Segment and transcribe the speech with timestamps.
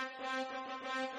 [0.00, 1.09] Thank you.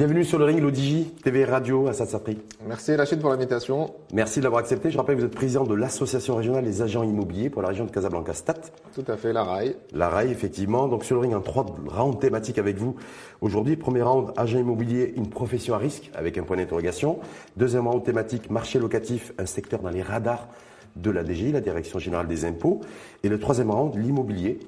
[0.00, 2.38] Bienvenue sur le ring l'ODJ TV Radio à Satsapri.
[2.66, 3.92] Merci Rachid pour l'invitation.
[4.14, 4.90] Merci de l'avoir accepté.
[4.90, 7.84] Je rappelle que vous êtes président de l'association régionale des agents immobiliers pour la région
[7.84, 8.54] de Casablanca Stat.
[8.94, 9.76] Tout à fait, la RAI.
[9.92, 10.88] La RAI, effectivement.
[10.88, 12.96] Donc sur le ring, un trois rounds thématiques avec vous.
[13.42, 17.18] Aujourd'hui, premier round, agent immobilier, une profession à risque, avec un point d'interrogation.
[17.58, 20.48] Deuxième round thématique, marché locatif, un secteur dans les radars
[20.96, 22.80] de la DGI, la Direction Générale des Impôts.
[23.22, 24.60] Et le troisième round, l'immobilier,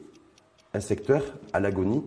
[0.75, 1.23] un secteur
[1.55, 2.03] à l'agonie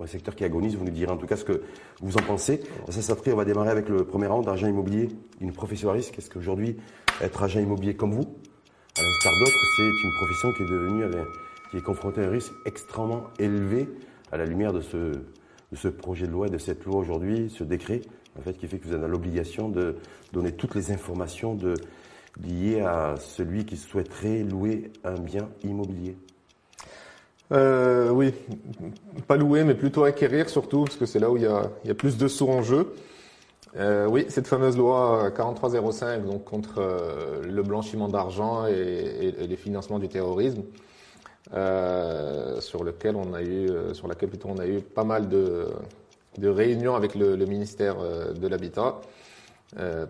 [0.00, 1.62] un secteur qui agonise, vous nous direz en tout cas ce que
[2.00, 2.62] vous en pensez.
[2.88, 5.08] Ça, ça on va démarrer avec le premier round d'agent immobilier,
[5.40, 6.18] une profession à risque.
[6.18, 6.76] Est-ce qu'aujourd'hui,
[7.20, 8.26] être agent immobilier comme vous,
[8.98, 11.04] à l'instar d'autres, c'est une profession qui est devenue,
[11.70, 13.88] qui est confrontée à un risque extrêmement élevé
[14.32, 17.50] à la lumière de ce, de ce projet de loi et de cette loi aujourd'hui,
[17.50, 18.02] ce décret,
[18.38, 19.96] en fait, qui fait que vous avez l'obligation de
[20.32, 21.74] donner toutes les informations de,
[22.42, 26.16] liées à celui qui souhaiterait louer un bien immobilier?
[27.54, 28.34] Euh, Oui,
[29.26, 32.16] pas louer, mais plutôt acquérir surtout, parce que c'est là où il y a, plus
[32.16, 32.94] de sous en jeu.
[33.76, 39.98] Euh, oui, cette fameuse loi 4305 donc contre euh, le blanchiment d'argent et, les financements
[39.98, 40.62] du terrorisme,
[42.60, 45.66] sur lequel on a eu, sur laquelle plutôt on a eu pas mal de,
[46.42, 47.96] réunions avec le, ministère
[48.34, 49.00] de l'Habitat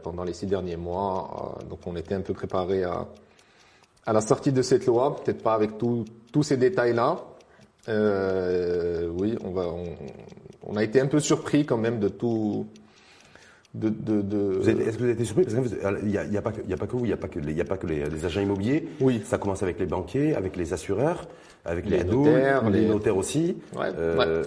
[0.02, 1.58] pendant les six derniers mois.
[1.68, 3.06] donc on était un peu préparé à,
[4.06, 7.18] à la sortie de cette loi, peut-être pas avec tous ces détails-là.
[7.88, 9.66] Euh, oui, on, va,
[10.62, 12.66] on, a été un peu surpris quand même de tout.
[13.74, 14.60] De, de, de...
[14.68, 15.44] Est-ce que vous avez été surpris?
[15.44, 17.16] Parce qu'il n'y a, y a, pas que, a pas que vous, il n'y a
[17.16, 18.88] pas que, les, a pas que les, agents immobiliers.
[19.00, 19.20] Oui.
[19.24, 21.26] Ça commence avec les banquiers, avec les assureurs,
[21.64, 22.86] avec les, notaires, les...
[22.86, 23.56] notaires aussi.
[23.76, 24.44] Ouais, euh...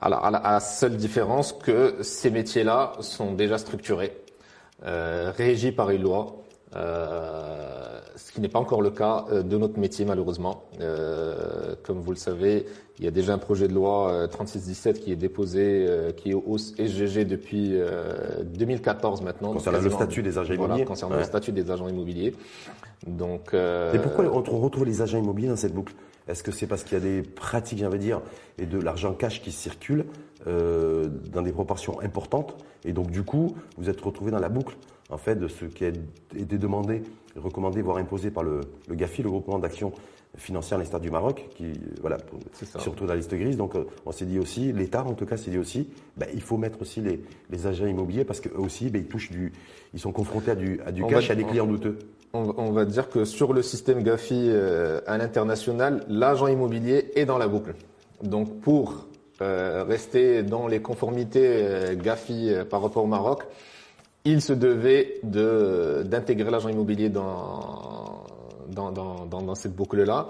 [0.00, 4.12] Alors, à la, à la, seule différence que ces métiers-là sont déjà structurés,
[4.84, 6.36] euh, régis par une loi.
[6.76, 10.64] Euh, ce qui n'est pas encore le cas euh, de notre métier malheureusement.
[10.80, 12.66] Euh, comme vous le savez,
[12.98, 16.56] il y a déjà un projet de loi 3617 qui est déposé, qui est au
[16.56, 17.74] SGG depuis
[18.44, 19.52] 2014 maintenant.
[19.52, 20.84] Concernant le statut des agents immobiliers.
[20.86, 22.34] concernant le statut des agents immobiliers.
[23.06, 23.52] Donc.
[23.52, 25.92] Et pourquoi on retrouve les agents immobiliers dans cette boucle?
[26.26, 28.22] Est-ce que c'est parce qu'il y a des pratiques, j'allais dire,
[28.58, 30.06] et de l'argent cash qui circule
[30.46, 32.56] dans des proportions importantes,
[32.86, 34.74] et donc du coup, vous êtes retrouvé dans la boucle
[35.10, 37.02] en fait, de ce qui a été demandé,
[37.36, 39.92] recommandé, voire imposé par le, le GAFI, le groupement d'action
[40.36, 42.18] financière à l'État du Maroc, qui, voilà,
[42.78, 43.56] surtout dans la liste grise.
[43.56, 46.42] Donc, euh, on s'est dit aussi, l'État, en tout cas, s'est dit aussi, ben, il
[46.42, 49.52] faut mettre aussi les, les agents immobiliers parce qu'eux aussi, ben, ils touchent du,
[49.94, 51.98] ils sont confrontés à du, à du cash, à des clients douteux.
[52.32, 57.38] On, va dire que sur le système GAFI euh, à l'international, l'agent immobilier est dans
[57.38, 57.74] la boucle.
[58.22, 59.06] Donc, pour
[59.40, 63.44] euh, rester dans les conformités euh, GAFI par rapport au Maroc,
[64.26, 68.24] il se devait de d'intégrer l'agent immobilier dans
[68.68, 68.90] dans,
[69.26, 70.26] dans, cette boucle-là,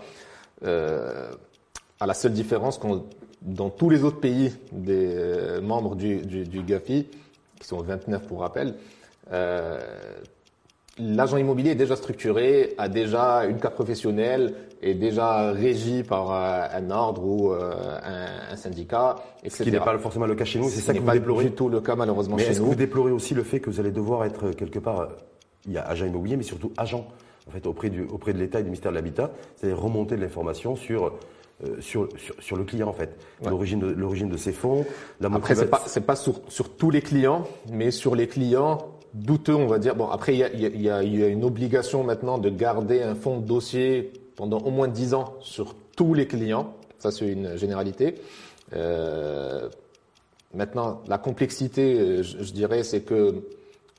[0.65, 1.31] euh,
[1.99, 3.05] à la seule différence qu'on
[3.43, 7.07] dans tous les autres pays des euh, membres du, du, du, GAFI,
[7.61, 8.75] qui sont 29 pour rappel,
[9.33, 9.81] euh,
[10.99, 16.79] l'agent immobilier est déjà structuré, a déjà une carte professionnelle, est déjà régi par euh,
[16.79, 19.59] un ordre ou euh, un, un, syndicat, etc.
[19.59, 21.45] Ce qui n'est pas forcément le cas chez nous, c'est ça que vous déplorez.
[21.45, 22.67] pas du tout le cas malheureusement mais chez est-ce nous.
[22.67, 25.09] Que vous déplorez aussi le fait que vous allez devoir être quelque part,
[25.67, 27.07] il y a agent immobilier, mais surtout agent
[27.49, 30.21] en fait auprès du auprès de l'État et du ministère de l'Habitat, c'est-à-dire remonter de
[30.21, 31.13] l'information sur
[31.65, 33.49] euh, sur, sur, sur, le client en fait, ouais.
[33.49, 34.85] l'origine de l'origine de ses fonds.
[35.21, 38.96] La Après c'est pas c'est pas sur, sur tous les clients, mais sur les clients
[39.15, 39.95] douteux, on va dire.
[39.95, 44.59] Bon, après, il y a, une obligation maintenant de garder un fonds de dossier pendant
[44.59, 46.75] au moins 10 ans sur tous les clients.
[46.99, 48.17] Ça, c'est une généralité.
[48.75, 49.69] Euh,
[50.55, 53.43] maintenant, la complexité, je, je dirais, c'est que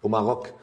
[0.04, 0.54] au Maroc,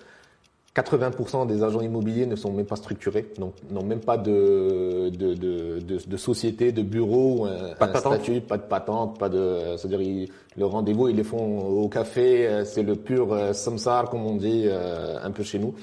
[0.74, 5.34] 80% des agents immobiliers ne sont même pas structurés, donc n'ont même pas de de,
[5.34, 9.28] de, de, de, société, de bureau, un, pas de un statut, pas de patente, pas
[9.28, 14.26] de, c'est-à-dire le rendez-vous ils les font au café, c'est le pur euh, samsar comme
[14.26, 15.74] on dit euh, un peu chez nous.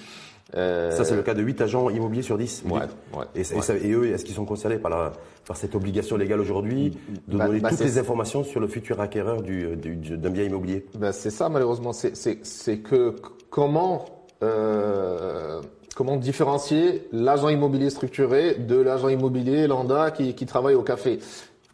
[0.58, 2.64] Euh, ça c'est le cas de 8 agents immobiliers sur 10.
[2.66, 2.80] Ouais, ouais,
[3.14, 3.26] et, ouais.
[3.40, 5.14] et, ça, et, eux, est-ce qu'ils sont concernés par, la,
[5.48, 6.98] par cette obligation légale aujourd'hui
[7.30, 10.44] de bah, donner bah, toutes les informations sur le futur acquéreur du, du, d'un bien
[10.44, 10.86] immobilier?
[10.98, 13.16] Bah, C'est ça malheureusement, c'est, c'est, c'est que
[13.50, 14.04] comment
[14.44, 15.62] euh,
[15.96, 21.20] comment différencier l'agent immobilier structuré de l'agent immobilier lambda qui, qui, travaille au café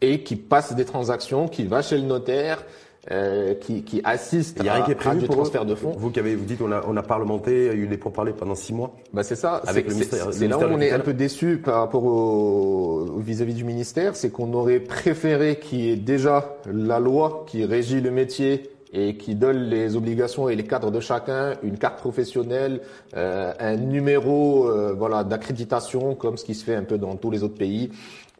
[0.02, 2.64] et qui passe des transactions, qui va chez le notaire,
[3.10, 5.36] euh, qui, qui assistent Il y a rien qui est à, à prévu du pour
[5.38, 5.94] transfert de fonds.
[5.98, 7.98] Vous qui avez, vous dites, on a, on a parlementé, il y a eu des
[7.98, 8.94] pourparlers pendant six mois.
[9.14, 9.62] Bah c'est ça.
[9.66, 11.76] Avec C'est- le ministère- c'est- le C'est là où on est un peu déçu par
[11.80, 17.00] rapport au au vis-à-vis du ministère, c'est qu'on aurait préféré qu'il y ait déjà la
[17.00, 21.56] loi qui régit le métier et qui donne les obligations et les cadres de chacun,
[21.64, 22.82] une carte professionnelle,
[23.16, 27.32] euh, un numéro euh, voilà d'accréditation comme ce qui se fait un peu dans tous
[27.32, 27.92] les autres pays.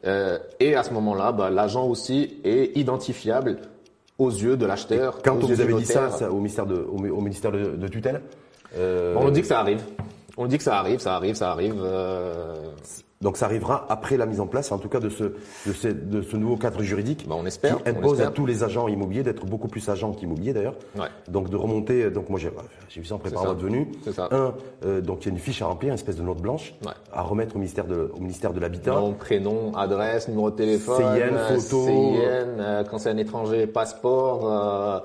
[0.06, 3.58] Euh, et à ce moment-là, bah, l'agent aussi est identifiable
[4.18, 5.20] aux yeux de l'acheteur.
[5.22, 7.52] Quand aux on yeux vous avez dit ça, ça au ministère de, au, au ministère
[7.52, 8.22] de, de tutelle,
[8.76, 9.82] euh, on nous dit que ça arrive.
[10.36, 11.82] On dit que ça arrive, ça arrive, ça arrive.
[13.20, 15.24] Donc ça arrivera après la mise en place, en tout cas de ce,
[15.66, 18.46] de ce, de ce nouveau cadre juridique Bah, on espère, qui on impose à tous
[18.46, 20.76] les agents immobiliers d'être beaucoup plus agents qu'immobiliers d'ailleurs.
[20.96, 21.08] Ouais.
[21.28, 22.50] Donc de remonter, donc moi j'ai
[22.88, 23.90] j'ai vu ça en préparant votre venue.
[24.04, 24.28] C'est ça.
[24.30, 24.54] Un,
[24.84, 26.92] euh, donc il y a une fiche à remplir, une espèce de note blanche Ouais.
[27.12, 28.94] à remettre au ministère de, au ministère de l'habitat.
[28.94, 31.84] Nom, prénom, adresse, numéro de téléphone, CIN, euh, photo.
[31.86, 31.92] CIN,
[32.60, 35.00] euh, quand c'est un étranger, passeport, euh,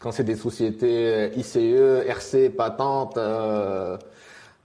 [0.00, 3.16] quand c'est des sociétés euh, ICE, RC, patente.
[3.16, 3.96] euh,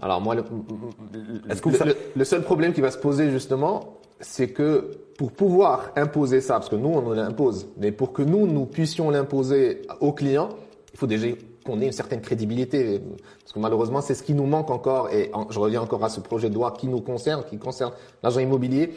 [0.01, 4.50] alors moi, le, que le, le- le seul problème qui va se poser justement, c'est
[4.50, 8.48] que pour pouvoir imposer ça, parce que nous on nous l'impose, mais pour que nous
[8.48, 10.50] nous puissions l'imposer aux clients,
[10.94, 11.28] il faut déjà
[11.66, 13.01] qu'on ait une certaine crédibilité,
[13.42, 15.10] parce que malheureusement c'est ce qui nous manque encore.
[15.12, 17.92] Et en- je reviens encore à ce projet de loi qui nous concerne, qui concerne
[18.24, 18.94] l'agent immobilier.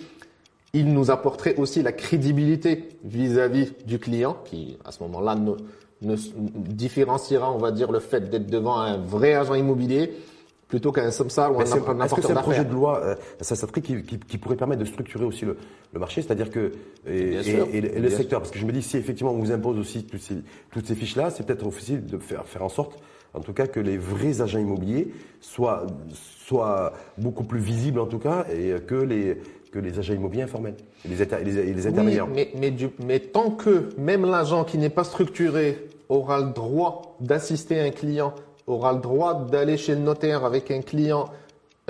[0.75, 5.53] Il nous apporterait aussi la crédibilité vis-à-vis du client, qui à ce moment-là ne,
[6.03, 6.17] ne
[6.73, 10.13] différenciera, on va dire, le fait d'être devant un vrai agent immobilier
[10.73, 13.55] plutôt qu'un samsar ou un n'importe Est-ce que c'est un projet de loi, euh, ça,
[13.57, 15.59] ça serait qui, qui, qui pourrait permettre de structurer aussi le,
[15.93, 16.73] le marché, c'est-à-dire que
[17.07, 17.69] et, Bien et- sûr.
[17.71, 19.53] et le- et le Bien secteur, parce que je me dis si effectivement on vous
[19.53, 20.37] impose aussi toutes ces,
[20.71, 22.99] toutes ces fiches-là, c'est peut-être aussi de faire, faire en sorte,
[23.35, 25.87] en tout cas, que les vrais agents immobiliers soient,
[26.47, 29.43] soient beaucoup plus visibles en tout cas, et que les
[29.73, 32.27] que les agents immobiliers informels, et les, inter- et les, et les intermédiaires.
[32.29, 36.51] Oui, mais, mais, du- mais tant que même l'agent qui n'est pas structuré aura le
[36.53, 38.35] droit d'assister un client,
[38.67, 41.29] aura le droit d'aller chez le notaire avec un client,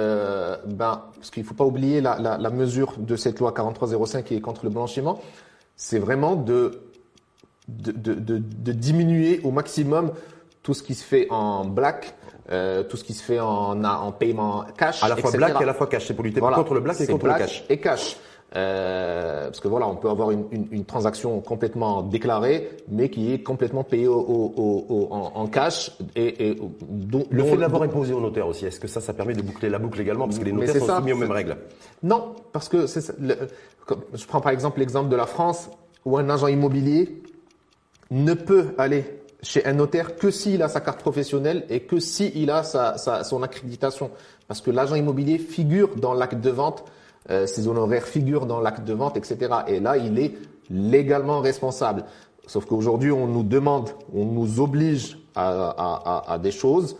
[0.00, 4.24] euh, ben, parce qu'il faut pas oublier la, la, la mesure de cette loi 4305
[4.24, 5.20] qui est contre le blanchiment,
[5.76, 6.80] c'est vraiment de,
[7.68, 10.12] de, de, de, de diminuer au maximum
[10.62, 12.14] tout ce qui se fait en black,
[12.50, 15.38] euh, tout ce qui se fait en, en paiement cash, À la fois etc.
[15.38, 16.56] black et à la fois cash, c'est pour lutter Voilà.
[16.56, 17.64] contre le black et contre le cash.
[17.68, 18.16] Et cash.
[18.54, 23.32] Euh, parce que voilà, on peut avoir une, une, une transaction complètement déclarée, mais qui
[23.32, 26.56] est complètement payée au, au, au- en, en cash et, et
[26.88, 29.40] dont, Le fait de l'avoir imposé au notaire aussi, est-ce que ça, ça permet de
[29.42, 31.56] boucler la boucle également, parce que les notaires sont ça, soumis aux mêmes règles.
[32.02, 32.84] Non, parce que
[33.20, 33.34] le-
[33.86, 35.70] comme- je prends par exemple l'exemple de la France
[36.04, 37.22] où un agent immobilier
[38.10, 39.04] ne peut aller
[39.42, 43.24] chez un notaire que s'il a sa carte professionnelle et que s'il a sa, sa-
[43.24, 44.10] son accréditation.
[44.46, 46.84] Parce que l'agent immobilier figure dans l'acte de vente,
[47.30, 49.36] euh, ses honoraires figurent dans l'acte de vente, etc.
[49.68, 50.34] Et là, il est
[50.70, 52.04] légalement responsable.
[52.46, 56.96] Sauf qu'aujourd'hui, on nous demande, on nous oblige à, à- à- à des choses.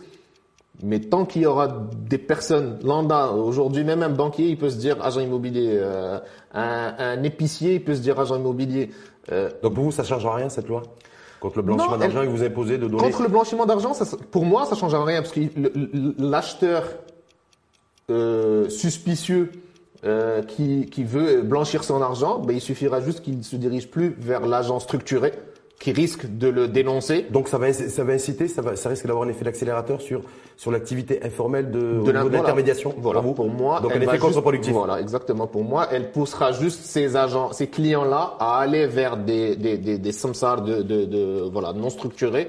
[0.81, 1.67] Mais tant qu'il y aura
[2.09, 6.19] des personnes lambda, aujourd'hui même un banquier, il peut se dire agent immobilier, euh,
[6.53, 8.89] un, un épicier, il peut se dire agent immobilier.
[9.31, 10.81] Euh, Donc pour vous, ça ne change rien cette loi?
[11.39, 13.91] Contre le blanchiment d'argent et vous imposez de donner Contre le blanchiment d'argent,
[14.31, 15.41] pour moi, ça change rien parce que
[16.17, 16.83] l'acheteur
[18.09, 19.51] euh, suspicieux
[20.05, 23.89] euh, qui, qui veut blanchir son argent, ben, il suffira juste qu'il ne se dirige
[23.89, 25.31] plus vers l'agent structuré
[25.79, 27.25] qui risque de le dénoncer.
[27.29, 30.21] Donc ça va, ça va inciter, ça, va, ça risque d'avoir un effet d'accélérateur sur,
[30.55, 33.81] sur l'activité informelle de, de l'intermédiation Voilà, pour pour moi.
[33.81, 34.71] Donc un effet contre-productif.
[34.71, 35.45] Voilà, exactement.
[35.45, 39.97] Pour moi, elle poussera juste ces agents, ces clients-là à aller vers des, des, des,
[39.97, 42.47] des samsars de, de, de, voilà, non structurés,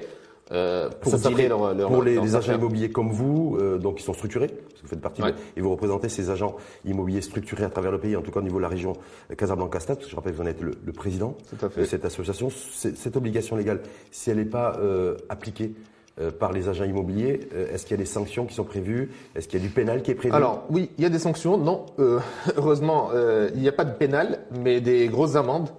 [0.51, 3.77] euh, pour Ça, ça dealer ferait- leur, leur, pour les, agents immobiliers comme vous, euh,
[3.77, 5.31] donc qui sont structurés, parce que vous faites partie Ouais.
[5.31, 8.39] de, et vous représentez ces agents immobiliers structurés à travers le pays, en tout cas
[8.39, 8.93] au niveau de la région
[9.35, 11.81] Casablanca-Stade, parce que je rappelle que vous en êtes le, le président Tout à fait.
[11.81, 12.49] de cette association.
[12.49, 15.73] Cette obligation légale, si elle n'est pas euh, appliquée
[16.21, 19.11] euh, par les agents immobiliers, euh, est-ce qu'il y a des sanctions qui sont prévues?
[19.35, 20.33] Est-ce qu'il y a du pénal qui est prévu?
[20.33, 21.57] Alors oui, il y a des sanctions.
[21.57, 22.19] Non, euh,
[22.55, 25.69] heureusement, euh, il n'y a pas de pénal, mais des grosses amendes,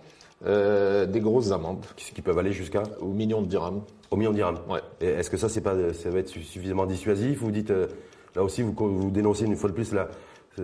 [0.45, 3.83] euh, des grosses amendes qui, qui peuvent aller jusqu'à au million de dirhams.
[4.11, 4.59] au million de dirhams.
[4.69, 4.81] Ouais.
[5.01, 7.87] Et Est-ce que ça, c'est pas, ça va être suffisamment dissuasif Vous dites, euh,
[8.35, 10.09] là aussi, vous, vous dénoncez une fois de plus la,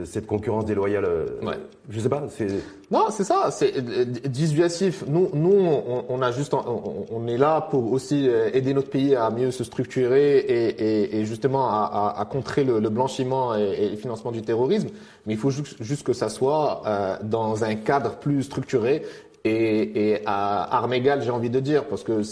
[0.04, 1.04] cette concurrence déloyale.
[1.06, 1.58] euh, Ouais.
[1.90, 2.24] Je sais pas.
[2.30, 2.46] C'est
[2.90, 5.04] Non, c'est ça, c'est euh, dissuasif.
[5.08, 9.14] Nous, nous, on, on a juste, on, on est là pour aussi aider notre pays
[9.14, 13.54] à mieux se structurer et, et, et justement à, à, à contrer le, le blanchiment
[13.56, 14.88] et, et le financement du terrorisme.
[15.26, 19.02] Mais il faut juste, juste que ça soit euh, dans un cadre plus structuré
[19.44, 22.22] et, et à armes égales, j'ai envie de dire, parce que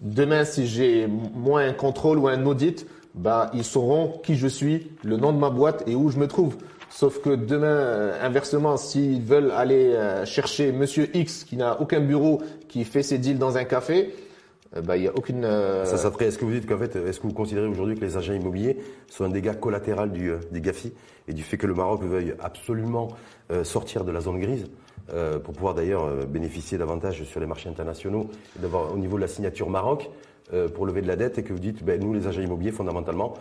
[0.00, 4.90] demain, si j'ai moins un contrôle ou un audit, bah, ils sauront qui je suis,
[5.02, 6.56] le nom de ma boîte et où je me trouve.
[6.90, 12.00] Sauf que demain, euh, inversement, s'ils veulent aller euh, chercher Monsieur X qui n'a aucun
[12.00, 14.14] bureau, qui fait ses deals dans un café,
[14.84, 15.42] bah, il y a aucune.
[15.42, 16.26] Ça s'attrait.
[16.26, 18.78] Est-ce que vous dites qu'en fait, est-ce que vous considérez aujourd'hui que les agents immobiliers
[19.06, 20.94] sont un dégât collatéral du, du GAFI
[21.28, 23.08] et du fait que le Maroc veuille absolument
[23.64, 24.64] sortir de la zone grise?
[25.08, 29.68] Pour pouvoir d'ailleurs bénéficier davantage sur les marchés internationaux, d'avoir au niveau de la signature
[29.68, 30.10] Maroc
[30.74, 33.34] pour lever de la dette et que vous dites, ben, nous les agents immobiliers fondamentalement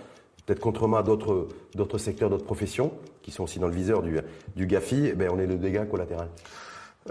[0.45, 2.91] peut-être contrairement à d'autres, d'autres secteurs, d'autres professions,
[3.21, 4.19] qui sont aussi dans le viseur du,
[4.55, 6.27] du GAFI, eh ben on est le dégât collatéral.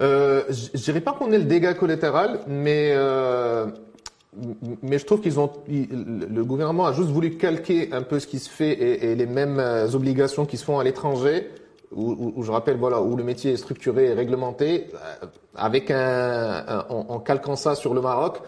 [0.00, 3.66] Euh, je dirais pas qu'on est le dégât collatéral, mais euh,
[4.82, 8.38] mais je trouve qu'ils ont le gouvernement a juste voulu calquer un peu ce qui
[8.38, 11.50] se fait et, et les mêmes euh, obligations qui se font à l'étranger,
[11.94, 16.84] où, où, je rappelle voilà où le métier est structuré et réglementé, euh, avec un,
[16.88, 18.40] en, en, calquant ça sur le Maroc,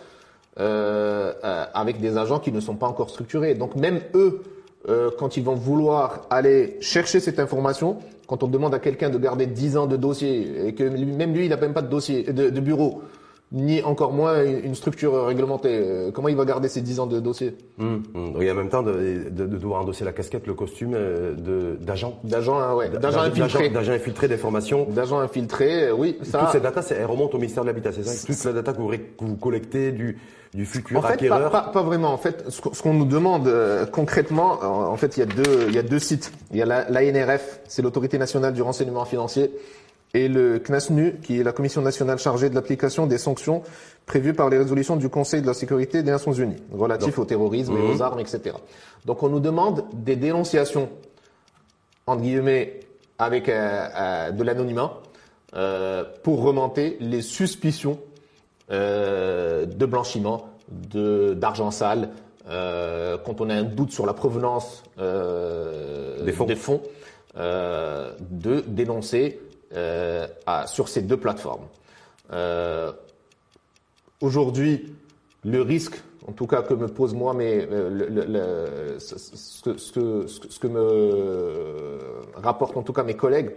[0.60, 3.54] euh, euh, avec des agents qui ne sont pas encore structurés.
[3.54, 4.42] Donc même eux
[4.88, 9.16] euh, quand ils vont vouloir aller chercher cette information, quand on demande à quelqu'un de
[9.16, 12.24] garder 10 ans de dossier et que même lui, il n'a même pas de dossier,
[12.24, 13.02] de, de, bureau,
[13.52, 17.20] ni encore moins une structure réglementée, euh, comment il va garder ces 10 ans de
[17.20, 17.56] dossier?
[17.78, 18.42] Hum, hum.
[18.42, 22.18] Et en même temps, de, de, de, devoir endosser la casquette, le costume euh, d'agent.
[22.24, 22.88] D'agent, hein, ouais.
[22.88, 23.68] D'agent infiltré.
[23.68, 24.86] D'agent infiltré d'informations.
[24.90, 26.18] D'agent infiltré, oui.
[26.22, 26.40] Ça...
[26.40, 28.26] Toutes ces data, elles remontent au ministère de l'Habitat, c'est ça?
[28.26, 30.18] Toute la data que vous, que vous collectez du
[30.54, 32.12] du futur en fait, acquéreur pas, pas, pas, vraiment.
[32.12, 35.74] En fait, ce qu'on nous demande euh, concrètement, en, fait, il y a deux, il
[35.74, 36.32] y a deux sites.
[36.50, 39.50] Il y a l'ANRF, c'est l'autorité nationale du renseignement financier,
[40.14, 43.62] et le CNASNU, qui est la commission nationale chargée de l'application des sanctions
[44.04, 47.76] prévues par les résolutions du Conseil de la sécurité des Nations Unies, relatifs au terrorisme
[47.76, 48.02] et aux mhm.
[48.02, 48.56] armes, etc.
[49.06, 50.90] Donc, on nous demande des dénonciations,
[52.06, 52.80] entre guillemets,
[53.18, 55.00] avec euh, euh, de l'anonymat,
[55.54, 57.98] euh, pour remonter les suspicions
[58.70, 62.10] euh, de blanchiment, de d'argent sale,
[62.48, 66.82] euh, quand on a un doute sur la provenance euh, des fonds, des fonds
[67.34, 69.40] de dénoncer
[69.74, 71.66] à, sur ces deux plateformes.
[74.20, 74.94] Aujourd'hui,
[75.44, 80.26] le risque, en tout cas que me pose moi, mais le, le, ce, ce, ce,
[80.26, 81.98] ce, que me
[82.36, 83.50] rapportent en tout cas mes collègues,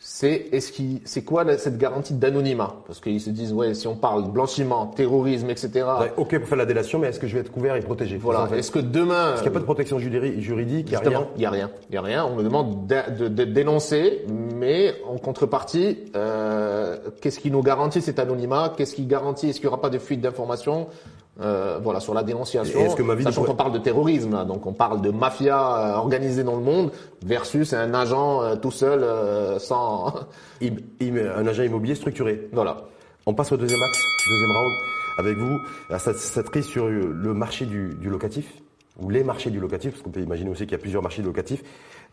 [0.00, 2.76] c'est est-ce qu'il c'est quoi cette garantie d'anonymat?
[2.86, 5.84] Parce qu'ils se disent ouais si on parle blanchiment, terrorisme, etc.
[6.16, 8.16] ok pour faire la délation, mais est-ce que je vais être couvert et protégé?
[8.16, 8.48] Voilà.
[8.56, 11.26] Est-ce que demain Est-ce qu'il n'y a pas de protection juridique Il n'y a rien.
[11.36, 11.70] Il y a rien.
[11.90, 12.24] Il y a rien.
[12.24, 14.24] On me demande de, de, de dénoncer,
[14.54, 18.74] mais en contrepartie, euh, qu'est-ce qui nous garantit cet anonymat?
[18.76, 19.48] Qu'est-ce qui garantit?
[19.48, 20.86] Est-ce qu'il n'y aura pas de fuite d'informations?
[21.40, 22.80] Euh, voilà, sur la dénonciation.
[22.80, 25.94] Est-ce que ma vie sachant qu'on parle de terrorisme, donc on parle de mafia euh,
[25.94, 26.90] organisée dans le monde
[27.24, 29.06] versus un agent euh, tout seul
[29.60, 30.12] sans
[30.60, 32.48] un agent immobilier structuré.
[32.52, 32.78] Voilà.
[33.24, 34.72] On passe au deuxième axe, deuxième round
[35.18, 35.58] avec vous.
[35.98, 38.52] Ça, ça traite sur le marché du, du, locatif
[39.00, 41.22] ou les marchés du locatif, parce qu'on peut imaginer aussi qu'il y a plusieurs marchés
[41.22, 41.62] locatifs.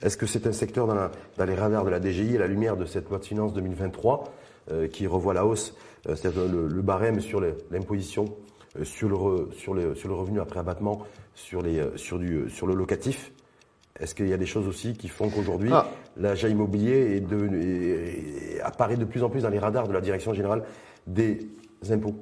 [0.03, 2.47] Est-ce que c'est un secteur dans, la, dans, les radars de la DGI à la
[2.47, 4.25] lumière de cette loi de finances 2023
[4.71, 5.73] euh, qui revoit la hausse,
[6.05, 7.41] c'est-à-dire le, le, barème sur
[7.71, 8.25] l'imposition
[8.83, 11.03] sur le, sur, le, sur le revenu après abattement,
[11.33, 13.31] sur, les, euh, sur, du, euh, sur le locatif.
[13.99, 15.87] Est-ce qu'il y a des choses aussi qui font qu'aujourd'hui, ah.
[16.17, 20.33] l'agent immobilier est de, apparaît de plus en plus dans les radars de la Direction
[20.33, 20.63] générale
[21.07, 21.39] des
[21.89, 22.15] impôts?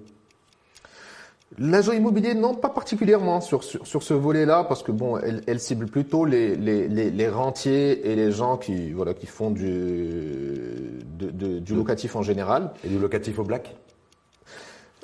[1.60, 5.60] L'agent immobilier, non, pas particulièrement sur, sur, sur ce volet-là, parce que bon, elle, elle
[5.60, 11.00] cible plutôt les, les, les, les, rentiers et les gens qui, voilà, qui font du,
[11.18, 12.72] de, de, du locatif en général.
[12.84, 13.76] Et du locatif au black?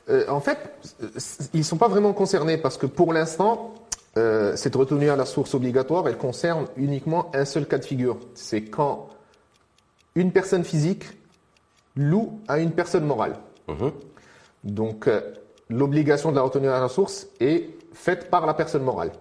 [0.10, 0.58] Euh, en fait,
[1.54, 3.76] ils sont pas vraiment concernés parce que pour l'instant,
[4.18, 8.18] euh, cette retenue à la source obligatoire, elle concerne uniquement un seul cas de figure.
[8.34, 9.08] C'est quand
[10.16, 11.06] une personne physique
[11.96, 13.36] loue à une personne morale.
[13.68, 13.92] Mhm.
[14.64, 15.22] Donc, euh,
[15.70, 19.12] l'obligation de la retenue à la source est faite par la personne morale,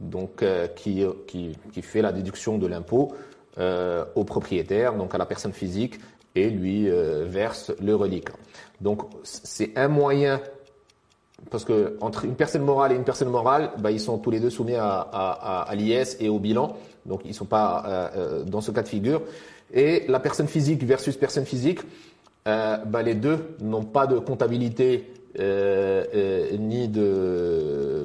[0.00, 3.14] donc qui, qui, qui, fait la déduction de l'impôt
[3.58, 6.00] au propriétaire, donc à la personne physique,
[6.34, 8.34] et lui verse le reliquat.
[8.80, 10.40] Donc c'est un moyen
[11.50, 14.40] parce que entre une personne morale et une personne morale, bah, ils sont tous les
[14.40, 18.42] deux soumis à, à, à, l'IS et au bilan, donc ils sont pas euh, euh,
[18.42, 19.22] dans ce cas de figure.
[19.72, 21.80] Et la personne physique versus personne physique,
[22.46, 28.04] euh, bah, les deux n'ont pas de comptabilité euh, euh, ni de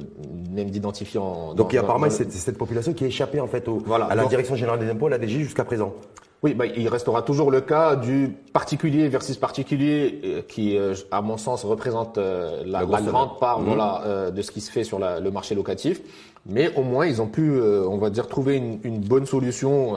[0.50, 1.54] même d'identifiant.
[1.54, 4.06] Donc il y a apparemment cette, cette, population qui est échappée en fait au, voilà,
[4.06, 5.94] à la Direction générale des impôts, la DG jusqu'à présent.
[6.42, 11.22] Oui, bah, il restera toujours le cas du particulier versus particulier euh, qui, euh, à
[11.22, 13.64] mon sens, représente euh, la, la, grande part mmh.
[13.64, 16.00] voilà, de ce qui se fait sur la, le marché locatif.
[16.44, 19.94] Mais au moins, ils ont pu, on va dire, trouver une, une bonne solution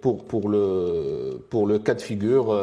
[0.00, 2.56] pour, pour, le, pour le cas de figure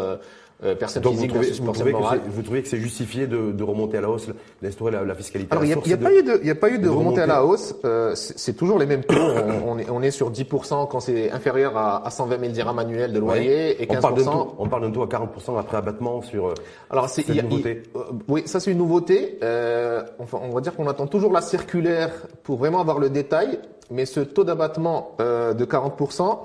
[0.63, 2.21] euh, personne Donc vous physique trouvez, versus vous personne trouvez que morale.
[2.23, 4.29] c'est- vous trouvez que c'est justifié de, de remonter à la hausse,
[4.61, 6.55] d'instaurer la, la fiscalité Alors, il n'y a, y de- pas eu de, y a
[6.55, 7.75] pas eu de de remontée à la hausse.
[7.85, 9.15] Euh, c'est toujours les mêmes taux.
[9.15, 12.79] on, on est, on est sur 10% quand c'est inférieur à, à 120 000 dirhams
[12.79, 14.25] annuels de loyer et on parle d'un 15%.
[14.31, 16.47] taux, on parle d'un taux à 40% après abattement sur.
[16.49, 16.53] euh,
[16.89, 17.83] Alors, c'est y a- nouveauté.
[17.95, 19.39] euh, oui, ça c'est une nouveauté.
[19.43, 22.11] Euh, enfin, on va dire qu'on attend toujours la circulaire
[22.43, 23.59] pour vraiment avoir le détail.
[23.91, 26.39] Mais ce taux d'abattement euh, de 40%,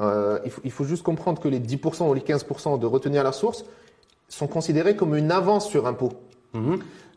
[0.00, 3.18] euh, il, faut, il faut juste comprendre que les 10% ou les 15% de retenue
[3.18, 3.64] à la source
[4.28, 6.12] sont considérés comme une avance sur impôt.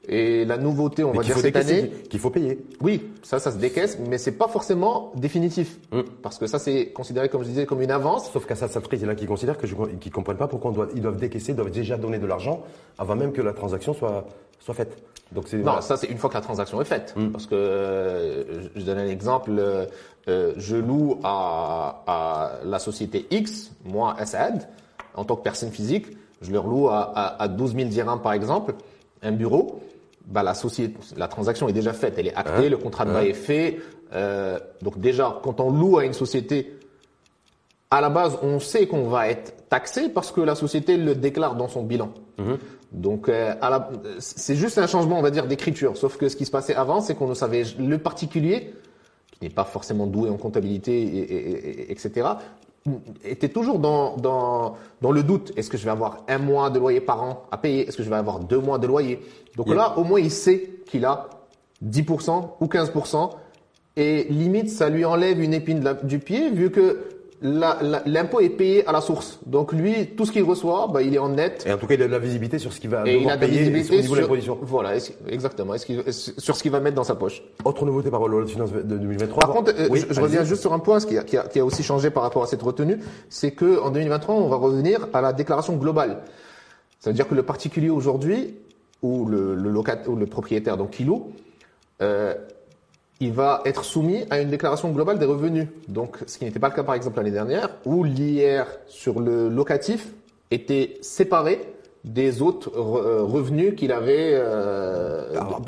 [0.09, 2.63] Et la nouveauté, on mais va dire cette année, qu'il faut payer.
[2.81, 6.01] oui, ça, ça se décaisse, mais c'est pas forcément définitif, Mm.
[6.21, 8.31] parce que ça, c'est considéré, comme je disais, comme une avance.
[8.31, 10.71] Sauf qu'à ça, il y en a qui considèrent que je, qui comprennent pas pourquoi
[10.71, 12.63] on doit, ils doivent décaisser, ils doivent déjà donner de l'argent
[12.97, 14.25] avant même que la transaction soit,
[14.59, 14.97] soit faite.
[15.33, 15.81] Donc c'est, Non, voilà.
[15.81, 17.27] ça, c'est une fois que la transaction est faite, Mm.
[17.31, 19.51] parce que euh, je donne un exemple.
[19.57, 19.85] euh,
[20.29, 24.67] euh, je loue à, à la société X, moi, Assad,
[25.15, 26.07] en tant que personne physique,
[26.41, 28.73] je leur loue à, à, à 12 000 dirhams, par exemple,
[29.21, 29.79] un bureau.
[30.27, 33.12] Bah, la société, la transaction est déjà faite, elle est actée, Hein le contrat de
[33.12, 33.79] Hein bail est fait.
[34.13, 36.77] Euh, donc déjà, quand on loue à une société,
[37.89, 41.55] à la base, on sait qu'on va être taxé parce que la société le déclare
[41.55, 42.12] dans son bilan.
[42.38, 42.57] Mhm.
[42.91, 43.53] Donc, euh,
[44.19, 45.96] c'est juste un changement, on va dire, d'écriture.
[45.98, 48.74] Sauf que ce qui se passait avant, c'est qu'on ne savait le particulier,
[49.31, 52.27] qui n'est pas forcément doué en comptabilité, et, et- et- etc.,
[53.24, 55.51] était toujours dans, dans, dans le doute.
[55.58, 57.88] Est-ce que je vais avoir un mois de loyer par an à payer?
[57.88, 59.20] Est-ce que je vais avoir deux mois de loyer?
[59.56, 61.27] Donc là, au moins, il sait qu'il a
[61.86, 63.29] 10% ou 15%.
[63.96, 67.00] Et limite, ça lui enlève une épine la- du pied, vu que
[67.41, 69.39] l'impôt est payé à la source.
[69.46, 71.63] Donc lui, tout ce qu'il reçoit, bah, il est en net.
[71.67, 73.29] Et en tout cas, il a de la visibilité sur ce qu'il va Et il
[73.29, 74.58] a de payer visibilité au niveau de sur, l'imposition.
[74.62, 74.94] voilà,
[75.29, 77.44] exactement, est-ce qu'il- sur ce qu'il va mettre dans sa poche.
[77.63, 79.39] Autre nouveauté par rapport à la loi de finances de 2023.
[79.39, 81.44] Par contre, euh, Oui, je, reviens juste sur un point, ce qui a, qui, a,
[81.44, 84.56] qui a aussi changé par rapport à cette retenue, c'est que en 2023, on va
[84.56, 86.24] revenir à la déclaration globale.
[87.00, 88.56] Ça veut dire que le particulier aujourd'hui,
[89.03, 91.32] ou le, le locataire, ou le propriétaire, donc qui loue,
[92.01, 92.34] euh,
[93.19, 95.67] il va être soumis à une déclaration globale des revenus.
[95.88, 99.50] Donc, ce qui n'était pas le cas par exemple l'année dernière, où l'IR sur le
[99.50, 100.09] locatif
[100.51, 101.62] était séparé
[102.03, 105.62] des autres re- euh, revenus qu'il avait euh, Ah, voilà.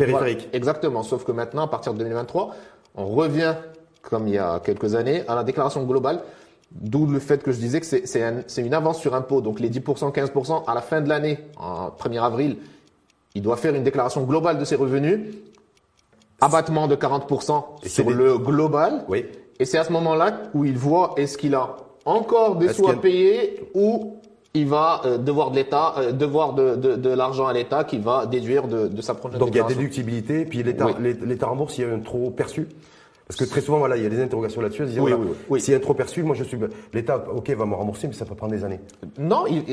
[0.54, 1.04] Exactement.
[1.04, 2.56] Sauf que maintenant, à partir de 2023,
[2.96, 3.56] on revient,
[4.04, 6.22] comme il y a quelques années, à la déclaration globale.
[6.72, 9.42] D'où le fait que je disais que c'est un- une avance sur impôt.
[9.42, 12.58] Donc les 10%, 15% à la fin de l'année, en 1er avril,
[13.34, 15.20] il doit faire une déclaration globale de ses revenus.
[16.42, 19.04] Abattement de 40% Et sur des- le global.
[19.08, 19.26] Oui.
[19.60, 21.76] Et c'est à ce moment-là où il voit est-ce qu'il a
[22.06, 24.16] encore des sous à qu'il payer ou
[24.54, 27.98] il va euh, devoir de l'État, euh, devoir de, de, de l'argent à l'État qui
[28.00, 31.38] va déduire de, de sa prochaine Donc il y a déductibilité, puis l'État Oui.
[31.42, 32.68] rembourse s'il y a un trop perçu.
[33.30, 34.86] Parce que très souvent, voilà, il y a des interrogations là-dessus.
[34.86, 35.74] Oui, voilà, oui, oui.
[35.74, 36.58] A un trop perçu, moi je suis.
[36.94, 38.80] L'État, ok, va me rembourser, mais ça peut prendre des années.
[39.20, 39.64] Non, il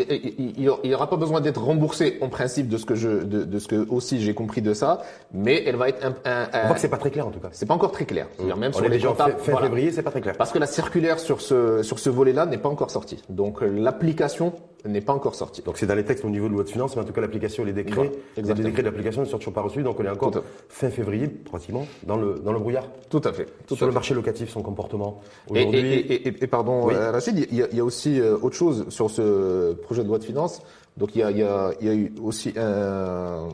[0.85, 3.67] il aura pas besoin d'être remboursé en principe de ce que je, de, de ce
[3.67, 5.01] que aussi j'ai compris de ça,
[5.33, 7.31] mais elle va être un, un- On un- voit que c'est pas très clair en
[7.31, 7.49] tout cas.
[7.53, 8.29] c'est pas encore très clair.
[8.37, 9.69] C'est-à-dire même On sur est les déjà comptables, fin, voilà.
[9.69, 10.37] février, c'est pas très clair.
[10.37, 13.23] Parce que la circulaire sur ce sur ce volet-là n'est pas encore sortie.
[13.31, 14.53] Donc euh, l'application
[14.85, 15.63] n'est pas encore sortie.
[15.63, 17.21] Donc c'est dans les textes au niveau de loi de finances, mais en tout cas
[17.23, 20.09] l'application, les décrets, Voilà, les décrets d'application ne sont toujours pas reçus, donc on est
[20.11, 20.31] encore
[20.69, 22.85] fin février pratiquement dans le dans le brouillard.
[23.09, 23.46] Tout à fait.
[23.67, 23.95] Tout Sur le fait.
[23.95, 25.21] marché locatif, son comportement
[25.55, 25.81] Et, aujourd'hui.
[25.95, 26.95] et, et, et- et pardon, Oui.
[26.95, 30.03] euh, Rachid, il y, a, il y a aussi euh, autre chose sur ce projet
[30.03, 30.63] de loi de finances.
[30.97, 33.49] Donc il y a, il y a, il y a eu aussi un-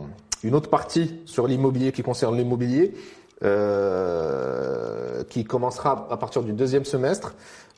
[0.45, 2.93] une autre partie sur l'immobilier qui concerne l'immobilier,
[3.93, 7.35] euh, qui commencera à partir du deuxième semestre.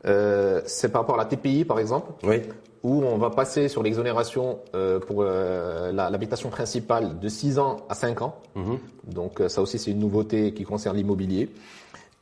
[0.07, 2.43] Euh, C'est par rapport à la TPI, par exemple, Oui.
[2.83, 7.95] où on va passer sur l'exonération euh, pour euh, l'habitation principale de 6 ans à
[7.95, 8.35] 5 ans.
[8.55, 8.79] Mhm.
[9.05, 11.49] Donc ça aussi c'est une nouveauté qui concerne l'immobilier.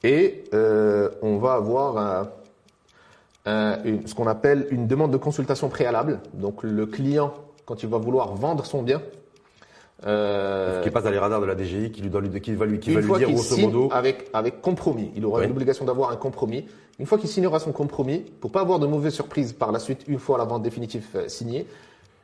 [0.05, 2.29] Et euh, on va avoir un-
[3.47, 6.21] un- une- ce qu'on appelle une demande de consultation préalable.
[6.35, 7.35] Donc le client,
[7.67, 9.01] quand il va vouloir vendre son bien,
[10.07, 12.11] euh, Qui passe dans les radars de la DGI, qui lui
[12.41, 13.89] qui va lui, qui va lui dire qu'il grosso modo.
[13.93, 15.47] avec, avec compromis, il aura Oui.
[15.47, 16.67] l'obligation d'avoir un compromis.
[16.99, 20.03] Une fois qu'il signera son compromis, pour pas avoir de mauvaises surprises par la suite,
[20.09, 21.67] une fois la vente définitive euh, signée,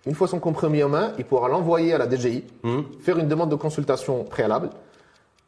[0.07, 2.85] une fois son compromis en main, il pourra l'envoyer à la DGI, Mhm.
[3.01, 4.71] faire une demande de consultation préalable,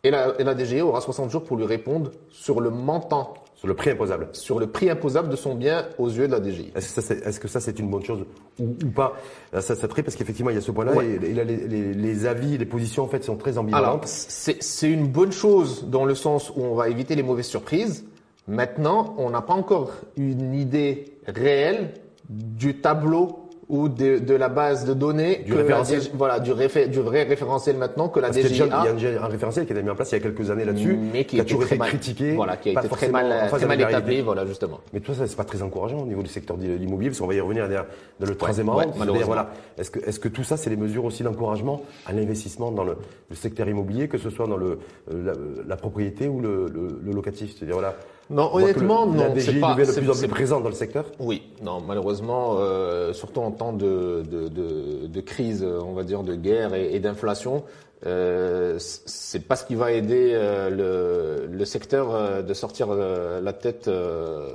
[0.05, 3.69] et la, et la DGI aura 60 jours pour lui répondre sur le montant, Sur
[3.69, 4.29] le prix imposable.
[4.33, 6.73] sur le prix imposable de son bien aux yeux de la DGI.
[6.75, 8.25] Est-ce que ça, c'est, est-ce que ça, c'est une bonne chose
[8.59, 9.13] ou, ou pas?
[9.53, 11.19] Ça, ça parce qu'effectivement, il y a ce point-là Ouais.
[11.23, 14.07] et, et là, les, les- les avis, les positions en fait sont très Alors, ambivalentes.
[14.07, 18.07] c'est c'est une bonne chose dans le sens où on va éviter les mauvaises surprises.
[18.49, 21.93] Maintenant, on n'a pas encore une idée réelle
[22.31, 26.01] du tableau ou de, de la base de données Du que référentiel.
[26.01, 28.83] DG voilà du, réfé- du vrai référentiel maintenant que la Parce il y a
[29.23, 31.25] un référentiel qui a été mis en place il y a quelques années là-dessus, mais
[31.25, 32.33] qui, a toujours très été critiqué.
[32.35, 34.81] voilà, qui a été très mal, très mal établi, voilà justement.
[34.93, 37.27] Mais tout ça, c'est pas très encourageant au niveau du secteur de l'immobilier, parce qu'on
[37.29, 39.23] va y revenir dans le troisième ouais, round.
[39.25, 42.85] Voilà, est-ce que, est-ce que tout ça, c'est les mesures aussi d'encouragement à l'investissement dans
[42.85, 42.97] le,
[43.29, 44.79] le secteur immobilier, que ce soit dans le,
[45.13, 45.33] euh, la,
[45.69, 47.55] la propriété ou le, le- le locatif?
[47.57, 47.95] C'est-à-dire, voilà.
[48.31, 50.29] Non, honnêtement, le- La non, DGI c'est pas- devient de c'est- plus en c'est- plus
[50.35, 51.05] présente dans le secteur.
[51.19, 56.23] Oui, non, malheureusement, euh, surtout en temps de, de, de, de crise, on va dire,
[56.23, 57.65] de guerre et, et d'inflation,
[58.07, 63.41] euh, c'est pas ce qui va aider euh, le, le secteur euh, de sortir euh,
[63.41, 64.49] la tête euh,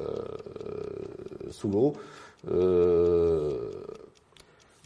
[1.51, 1.93] sous l'eau.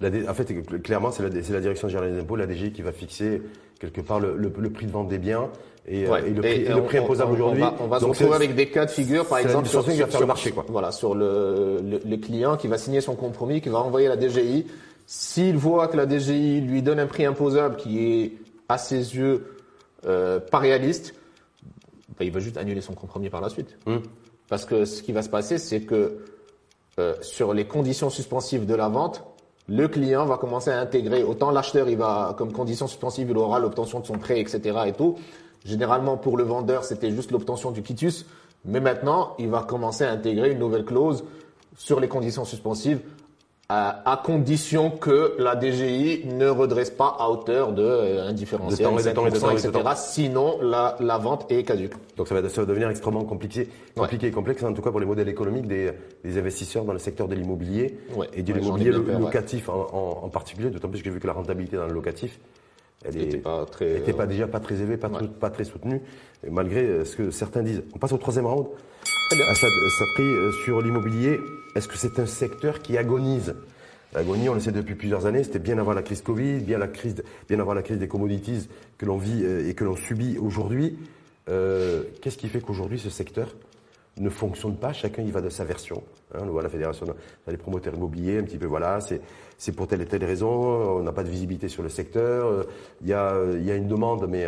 [0.01, 3.41] En fait, clairement, c'est la, la direction générale des impôts, la DGI, qui va fixer
[3.79, 5.49] quelque part le, le- le prix de vente des biens
[5.87, 6.27] et, euh, Ouais.
[6.29, 7.63] et le prix, Et et le on- prix on- imposable aujourd'hui.
[7.63, 9.93] On va, on va se retrouver avec des cas de figure, par exemple, sur, sur-
[9.93, 10.65] faire le sur- marché, quoi.
[10.69, 14.17] Voilà, sur le, le, le client qui va signer son compromis, qui va envoyer la
[14.19, 14.67] DGI.
[15.05, 18.33] S'il voit que la DGI lui donne un prix imposable qui est,
[18.69, 19.55] à ses yeux,
[20.05, 21.13] euh, pas réaliste,
[22.17, 23.77] ben, il va juste annuler son compromis par la suite.
[23.87, 24.01] Hum.
[24.47, 26.19] Parce que ce qui va se passer, c'est que
[26.99, 29.23] euh, sur les conditions suspensives de la vente,
[29.69, 33.59] le client va commencer à intégrer, autant l'acheteur, il va, comme condition suspensive, il aura
[33.59, 34.79] l'obtention de son prêt, etc.
[34.87, 35.15] et tout.
[35.63, 38.25] Généralement, pour le vendeur, c'était juste l'obtention du quitus.
[38.65, 41.23] Mais maintenant, il va commencer à intégrer une nouvelle clause
[41.77, 42.99] sur les conditions suspensives
[43.71, 48.79] à, à condition que la DGI ne redresse pas à hauteur de euh, un différentiel,
[48.79, 49.83] De temps et de temps et de 5%, temps et de etc.
[49.83, 49.95] temps.
[49.95, 51.93] Sinon, la, la vente est caduque.
[52.17, 54.99] Donc ça va, ça va devenir extrêmement compliqué, compliqué et complexe, en tout cas pour
[54.99, 55.91] les modèles économiques des,
[56.23, 60.25] des investisseurs dans le secteur de l'immobilier Ouais, et de ouais, l'immobilier locatif en, en-
[60.25, 62.39] en particulier, d'autant plus que j'ai vu que la rentabilité dans le locatif,
[63.05, 63.93] elle est- pas très.
[63.93, 66.01] n'était pas déjà pas très élevée, pas, pas très soutenue,
[66.49, 67.83] malgré euh, ce que certains disent.
[67.95, 68.65] On passe au troisième round.
[69.31, 69.69] Assad
[70.19, 71.39] euh, sur l'immobilier,
[71.75, 73.55] est-ce que c'est un secteur qui agonise?
[74.13, 76.87] L'agonie, on le sait depuis plusieurs années, c'était bien avant la crise Covid, bien, la
[76.87, 80.39] crise, bien avant la crise des commodities que l'on vit euh, et que l'on subit
[80.39, 80.97] aujourd'hui.
[81.47, 83.55] Euh, Qu'est-ce qui fait qu'aujourd'hui ce secteur
[84.17, 84.93] ne fonctionne pas?
[84.93, 86.03] Chacun y va de sa version.
[86.33, 87.05] Hein, on voit la fédération
[87.47, 88.99] des promoteurs immobiliers, un petit peu voilà,
[89.59, 92.63] c'est pour telle et telle raison, on n'a pas de visibilité sur le secteur, euh,
[93.01, 94.47] il y, a, il y a une demande, mais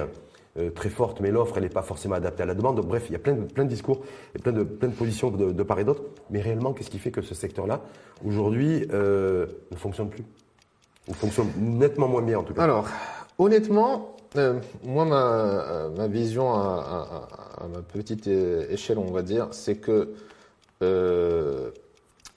[0.75, 2.75] très forte, mais l'offre, elle n'est pas forcément adaptée à la demande.
[2.75, 4.01] Donc, bref, il y a plein de, plein de discours
[4.35, 6.03] et plein de, plein de positions de, part et d'autre.
[6.29, 7.81] Mais réellement, qu'est-ce qui fait que ce secteur-là,
[8.25, 10.23] aujourd'hui, euh, ne fonctionne plus
[11.07, 12.63] Ou fonctionne nettement moins bien, en tout cas?
[12.63, 12.87] Alors,
[13.37, 17.17] honnêtement, euh, moi, ma, euh, ma vision à,
[17.73, 20.13] ma petite euh, échelle, on va dire, c'est que
[20.83, 21.69] euh,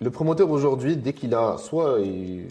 [0.00, 2.48] le promoteur aujourd'hui, dès qu'il a soit il-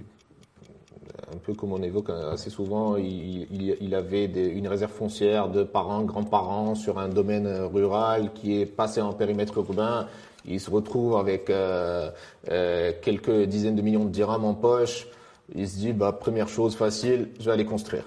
[1.44, 5.64] peu comme on évoque assez souvent, il, il- il avait des- une réserve foncière de
[5.64, 10.08] parents, grands-parents sur un domaine rural qui est passé en périmètre urbain.
[10.46, 12.10] Il se retrouve avec euh,
[12.50, 15.08] euh, quelques dizaines de millions de dirhams en poche.
[15.56, 18.06] Il se dit, bah, première chose facile, je vais aller construire.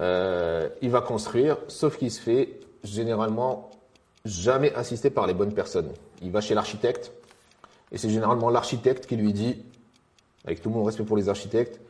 [0.00, 3.70] Euh, il va construire, sauf qu'il se fait généralement
[4.24, 5.90] jamais assisté par les bonnes personnes.
[6.22, 7.12] Il va chez l'architecte,
[7.92, 9.62] et c'est généralement l'architecte qui lui dit,
[10.44, 11.80] avec tout mon respect pour les architectes,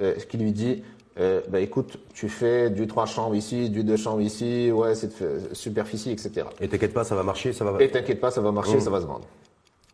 [0.00, 0.82] euh, qui lui dit,
[1.20, 5.22] euh, bah écoute, tu fais du trois chambres ici, du deux chambres ici, ouais, cette
[5.54, 6.46] superficie, etc.
[6.60, 7.82] Et t'inquiète pas, ça va marcher, ça va.
[7.82, 8.80] Et t'inquiète pas, ça va marcher, Mhm.
[8.80, 9.26] ça va se vendre.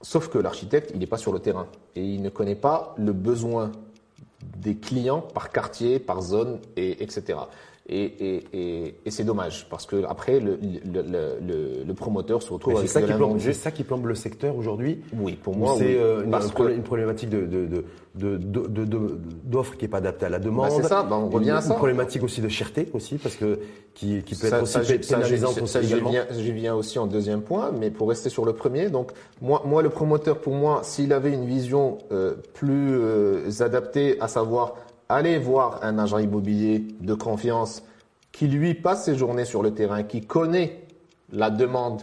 [0.03, 3.13] Sauf que l'architecte, il n'est pas sur le terrain et il ne connaît pas le
[3.13, 3.71] besoin
[4.57, 7.39] des clients par quartier, par zone, et, etc.
[7.93, 12.41] Et, et, et, et c'est dommage parce que après le, le, le, le- le promoteur
[12.41, 15.37] se retrouve avec C'est ça, qui plombe- c'est ça qui plombe le secteur aujourd'hui Oui,
[15.43, 15.97] pour Ou moi, c'est oui.
[15.97, 17.67] euh, une, problématique de, de,
[18.15, 20.69] de, d'offre qui n'est pas adaptée à la demande.
[20.69, 21.71] Bah, c'est ça, bah, on revient Une- à ça.
[21.73, 23.59] Une problématique aussi de cherté aussi, parce que
[23.95, 24.73] qui, qui peut Ça- être aussi
[25.03, 28.53] ça, pénalisante aussi viens, j'y viens aussi en deuxième point, mais pour rester sur le
[28.53, 29.11] premier, donc
[29.43, 34.29] moi, moi le promoteur, pour moi, s'il avait une vision euh, plus euh, adaptée, à
[34.29, 34.77] savoir
[35.11, 37.83] aller voir un agent immobilier de confiance
[38.33, 40.81] qui lui passe ses journées sur le terrain, qui connaît
[41.33, 42.03] la demande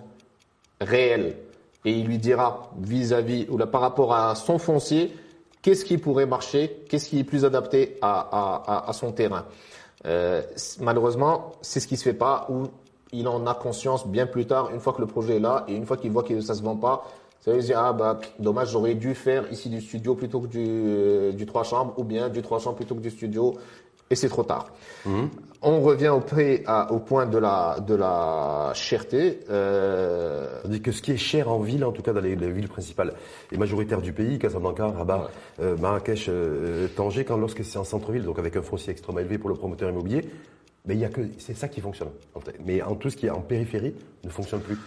[0.81, 1.37] réelle,
[1.85, 5.15] et il lui dira vis-à-vis ou là, par rapport à son foncier,
[5.61, 9.45] qu'est-ce qui pourrait marcher, qu'est-ce qui est plus adapté à, son terrain.
[10.05, 10.41] Euh,
[10.79, 12.67] malheureusement, c'est ce qui se fait pas ou
[13.13, 15.75] il en a conscience bien plus tard, une fois que le projet est là et
[15.75, 17.05] une fois qu'il voit que ça se vend pas,
[17.47, 20.65] ça veut dire ah bah dommage j'aurais dû faire ici du studio plutôt que du
[20.67, 23.55] euh, du trois chambres ou bien du trois chambres plutôt que du studio
[24.09, 24.71] et c'est trop tard.
[25.61, 26.21] On revient au,
[26.65, 29.39] à- au point de la de la cherté.
[29.49, 32.51] Euh, Tandis que ce qui est cher en ville, en tout cas dans les, les
[32.51, 33.13] villes principales
[33.51, 35.29] et majoritaires du pays, Casablanca, Rabat,
[35.59, 39.37] euh, Marrakech, euh, Tanger, quand lorsque c'est en centre-ville, donc avec un foncier extrêmement élevé
[39.37, 40.29] pour le promoteur immobilier,
[40.85, 42.09] mais il y a que c'est ça qui fonctionne.
[42.65, 44.77] Mais en tout ce qui est en périphérie ne fonctionne plus.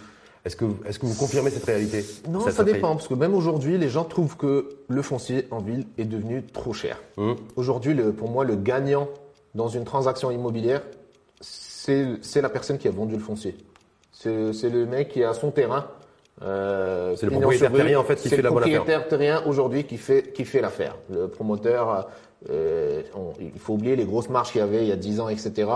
[0.43, 2.03] Est-ce que, est que vous confirmez cette réalité?
[2.27, 5.85] Non, ça dépend, parce que même aujourd'hui, les gens trouvent que le foncier en ville
[5.97, 6.97] est devenu trop cher.
[7.17, 7.35] Hum.
[7.55, 9.07] Aujourd'hui, pour moi, le gagnant
[9.53, 10.81] dans une transaction immobilière,
[11.41, 13.55] c'est la personne qui a vendu le foncier.
[14.11, 15.87] C'est le mec qui a son terrain.
[16.43, 18.71] Euh, c'est le propriétaire terrien en fait qui fait la bonne affaire.
[18.71, 20.95] C'est le propriétaire terrien aujourd'hui qui fait qui fait l'affaire.
[21.09, 22.07] Le promoteur,
[22.49, 23.01] euh,
[23.39, 25.69] il faut oublier les grosses marges qu'il y avait il y a 10 ans, etc.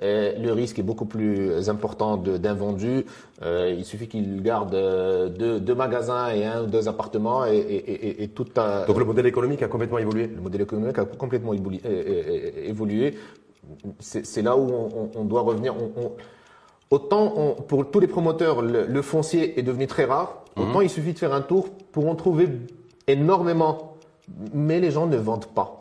[0.00, 3.04] Et le risque est beaucoup plus important d'invendu.
[3.42, 7.56] Euh, il suffit qu'il garde euh, deux, deux, magasins et un ou deux appartements et,
[7.56, 11.04] et, et, tout a, Donc le modèle économique a complètement évolué Le modèle économique a
[11.04, 13.14] complètement évolué.
[13.98, 15.74] C'est là où on, on, doit revenir.
[15.76, 16.12] On,
[16.90, 20.44] autant pour tous les promoteurs, le, foncier est devenu très rare.
[20.56, 20.70] Mhm.
[20.70, 22.48] Autant il suffit de faire un tour pour en trouver
[23.08, 23.94] énormément.
[24.52, 25.78] Mais les gens ne vendent pas.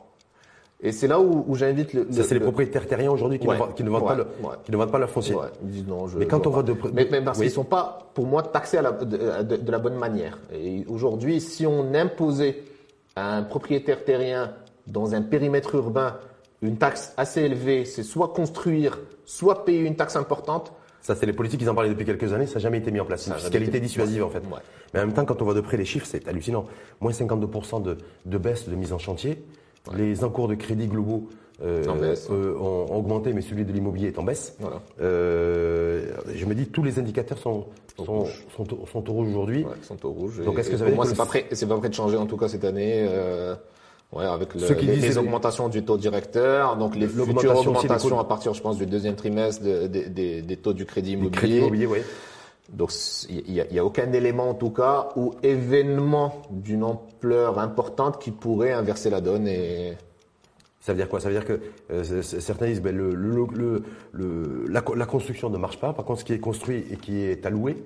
[0.81, 2.07] Et c'est là où, où j'invite le.
[2.11, 4.27] Ça, c'est les propriétaires terriens aujourd'hui qui, qui, ne vendent pas le,
[4.63, 5.35] qui ne vendent pas leur foncier.
[5.63, 6.07] Ils disent non.
[6.07, 8.77] Je, mais quand on voit de, mais, mais parce qu'ils sont pas, pour moi, taxés
[8.77, 10.37] à la, de, de, la bonne manière.
[10.53, 12.63] Et aujourd'hui, si on imposait
[13.15, 14.53] à un propriétaire terrien
[14.85, 16.17] dans un périmètre urbain
[16.61, 20.73] une taxe assez élevée, c'est soit construire, soit payer une taxe importante.
[21.01, 22.99] Ça, c'est les politiques, ils en parlaient depuis quelques années, ça n'a jamais été mis
[22.99, 23.21] en place.
[23.21, 24.43] C'est une fiscalité dissuasive, en fait.
[24.93, 26.65] Mais en même temps, quand on voit de près les chiffres, c'est hallucinant.
[26.99, 29.43] Moins 52% de, de baisse de mise en chantier.
[29.95, 31.29] Les encours de crédit globaux
[31.63, 31.83] euh,
[32.29, 34.57] euh, ont augmenté, mais celui de l'immobilier est en baisse.
[35.01, 37.65] Euh, je me dis tous les indicateurs sont
[37.97, 39.63] sont, sont, au rouge aujourd'hui.
[39.63, 40.41] Ouais, sont au rouge.
[40.43, 42.17] Donc est-ce que ça veut dire moi c'est pas prêt c'est pas prêt de changer
[42.17, 43.07] en tout cas cette année.
[44.13, 48.53] Ouais, avec le, les, les augmentations du taux directeur, donc les futures augmentations à partir,
[48.53, 51.37] je pense, du deuxième trimestre des, des taux du crédit immobilier.
[51.37, 51.99] Crédit immobilier oui.
[52.69, 52.91] Donc
[53.29, 58.31] il n'y a, a, aucun élément en tout cas ou événement d'une ampleur importante qui
[58.31, 59.97] pourrait inverser la donne et
[60.87, 61.19] ça veut dire quoi?
[61.19, 61.59] Ça veut dire que
[61.91, 65.91] euh, certains disent ben, le, le, le, la, la, construction ne marche pas.
[65.91, 67.83] Par contre, ce qui est construit et qui est alloué,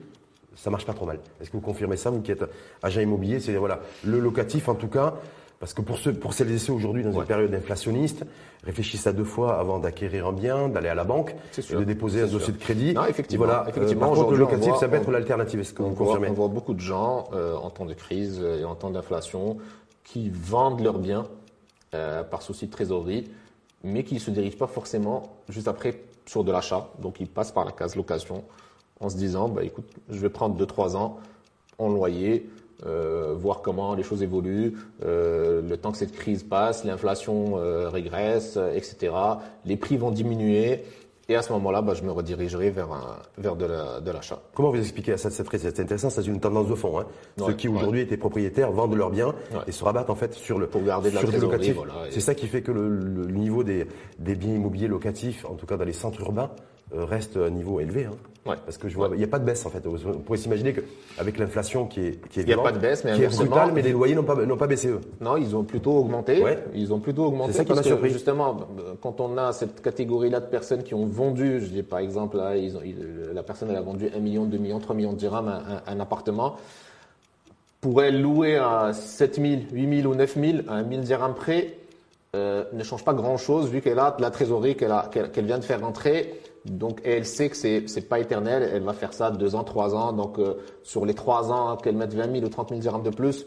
[0.56, 1.20] ça marche pas trop mal.
[1.42, 2.46] Est-ce que vous confirmez ça, vous qui êtes
[2.84, 3.40] agent immobilier?
[3.40, 5.16] C'est voilà, le locatif en tout cas,
[5.62, 8.26] parce que pour, ceux, pour celles et ceux aujourd'hui dans une période inflationniste,
[8.64, 12.28] réfléchissent à deux fois avant d'acquérir un bien, d'aller à la banque, de déposer un
[12.28, 12.94] dossier de crédit.
[12.96, 13.46] Non, effectivement.
[13.46, 15.60] Voilà, euh, effectivement euh, le locatif, ça peut être l'alternative.
[15.60, 18.66] Est-ce que vous confirmez On voit beaucoup de gens euh, en temps de crise et
[18.66, 19.60] en temps d'inflation
[20.04, 21.28] qui vendent leurs biens
[21.94, 23.30] euh, par souci de trésorerie,
[23.84, 26.90] mais qui ne se dirigent pas forcément juste après sur de l'achat.
[27.00, 28.44] Donc ils passent par la case location
[29.00, 31.20] en se disant, bah, écoute, je vais prendre 2-3 ans
[31.78, 32.50] en loyer
[32.86, 37.90] euh, voir comment les choses évoluent, euh, le temps que cette crise passe, l'inflation euh,
[37.90, 39.14] régresse, etc.
[39.66, 40.84] Les prix vont diminuer.
[41.30, 43.66] Et à ce moment-là, bah, je me redirigerai vers, un, vers de
[44.12, 44.36] l'achat.
[44.36, 45.62] La, Comment vous expliquez ça cette crise?
[45.62, 47.00] C'est intéressant, c'est une tendance de fond.
[47.00, 47.06] Hein.
[47.38, 49.34] Ceux qui aujourd'hui étaient propriétaires vendent leurs biens
[49.66, 51.78] et se rabattent en fait sur le, Pour garder de la locatif.
[52.10, 53.88] c'est ça qui fait que le, le niveau des,
[54.20, 56.50] des, biens immobiliers locatifs, en tout cas dans les centres urbains,
[56.94, 58.06] reste à un niveau élevé.
[58.06, 58.16] Hein.
[58.46, 58.56] Ouais.
[58.66, 59.84] Parce que je vois, il n'y a pas de baisse en fait.
[59.86, 63.04] On pourrait s'imaginer qu'avec l'inflation qui est qui est il n'y a pas de baisse,
[63.04, 65.02] mais qui est brutale, mais les loyers n'ont pas n'ont pas baissé eux.
[65.20, 66.42] Non, ils ont plutôt augmenté.
[66.42, 66.58] Ouais.
[66.74, 67.52] Ils ont plutôt augmenté.
[67.52, 68.10] C'est ça qui m'a surpris.
[68.10, 68.58] Justement,
[69.02, 72.58] quand on a cette catégorie-là de personnes qui ont vendu, je dis par exemple là,
[72.58, 72.82] ils ont,
[73.32, 76.00] la personne elle a vendu 1 million, 2 millions, 3 millions de dirhams un, un,
[76.00, 76.56] appartement.
[77.80, 81.76] Pourrait louer à 7 000, 8 000 ou 9 000 à 1 000 dirhams près,
[82.36, 85.64] euh, ne change pas grand-chose vu qu'elle a de la trésorerie qu'elle qu'elle vient de
[85.64, 88.70] faire rentrer donc, elle sait que c'est c'est pas éternel.
[88.74, 90.14] Elle va faire ça deux ans, trois ans.
[90.14, 93.10] Donc, euh, sur les trois ans, qu'elle mette 20 000 ou 30 000 dirhams de
[93.10, 93.46] plus,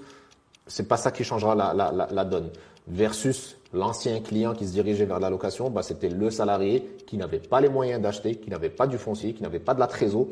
[0.66, 2.50] c'est pas ça qui changera la, la, la, la donne.
[2.88, 7.38] Versus l'ancien client qui se dirigeait vers la location, bah, c'était le salarié qui n'avait
[7.38, 10.26] pas les moyens d'acheter, qui n'avait pas du foncier, qui n'avait pas de la trésor,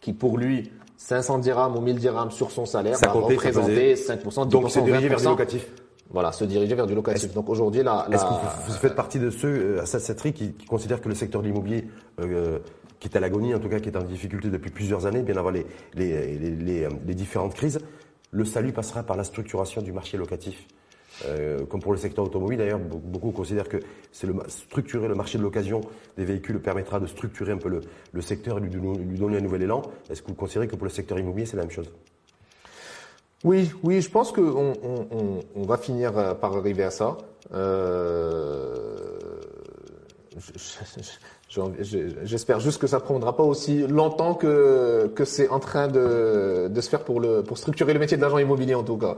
[0.00, 4.22] qui pour lui 500 dirhams ou 1000 dirhams sur son salaire ça va représenter 5%,
[4.22, 5.70] 10%, Donc, c'est dirigé vers le locatif
[6.14, 7.34] voilà, se diriger vers du locatif.
[7.34, 10.66] Donc aujourd'hui, là, est-ce que vous, faites partie de ceux euh, à cette qui, qui
[10.66, 11.86] considèrent que le secteur de l'immobilier,
[12.20, 12.58] euh,
[13.00, 15.36] qui est à l'agonie, en tout cas, qui est en difficulté depuis plusieurs années, bien
[15.36, 17.80] avant les, les, les, les différentes crises,
[18.30, 20.66] le salut passera par la structuration du marché locatif
[21.26, 23.78] euh, comme pour le secteur automobile d'ailleurs, beaucoup considèrent que
[24.12, 25.80] c'est le, structurer le marché de l'occasion
[26.16, 27.80] des véhicules permettra de structurer un peu le,
[28.12, 29.82] le secteur et lui, lui donner un nouvel élan.
[30.10, 31.90] Est-ce que vous considérez que pour le secteur immobilier, c'est la même chose?
[33.44, 37.16] Oui, oui, je pense qu'on on, on, on, va finir euh, par arriver à ça.
[37.54, 39.04] Euh,
[42.24, 46.80] J'espère juste que ça prendra pas aussi longtemps que que c'est en train de, de
[46.80, 49.16] se faire pour le pour structurer le métier de l'agent immobilier en tout cas.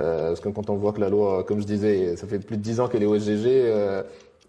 [0.00, 2.56] Euh, parce que quand on voit que la loi, comme je disais, ça fait plus
[2.56, 4.02] de dix ans qu'elle est au SGG, euh,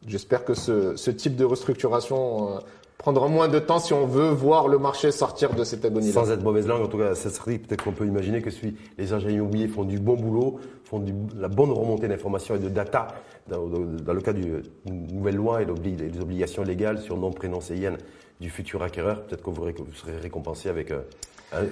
[0.06, 2.60] j'espère que ce, ce type de restructuration
[3.04, 6.12] prendra moins de temps si on veut voir le marché sortir de cette agonie.
[6.12, 8.76] Sans être mauvaise langue, en tout cas, ça serait peut-être qu'on peut imaginer que si
[8.98, 12.70] les agents immobiliers font du bon boulot, font du, la bonne remontée d'informations et de
[12.70, 13.10] data,
[13.50, 17.98] dans, dans le cas d'une nouvelle loi et des obligations légales sur nom, prénom, CIN
[18.40, 21.02] du futur acquéreur, peut-être que vous, serez récompensé avec, euh,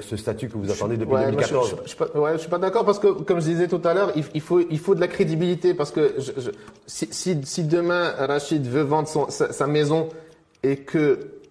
[0.02, 1.70] ce statut que vous attendez depuis 2014.
[1.70, 3.82] je, je, suis pas, ouais, je suis pas d'accord parce que, comme je disais tout
[3.84, 6.16] à l'heure, il, faut, il faut de la crédibilité parce que
[6.86, 10.10] si, si, si, demain Rachid veut vendre son, sa, maison
[10.64, 11.42] et que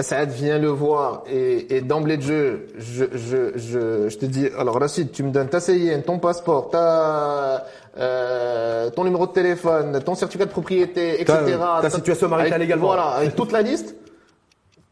[0.00, 4.46] Saad vient le voir et, et d'emblée de jeu, je, je, je, je te dis,
[4.58, 7.66] alors Rachid, tu me donnes ta CIN, ton passeport, ta,
[7.98, 11.58] euh, ton numéro de téléphone, ton certificat de propriété, etc.
[11.82, 12.86] Ta, situation maritale également.
[12.86, 13.94] Voilà, avec toute la liste.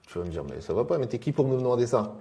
[0.06, 2.16] Tu vas me dire, mais ça va pas, mais t'es qui pour me demander ça?